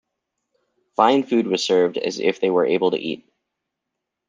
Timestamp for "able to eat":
2.65-3.29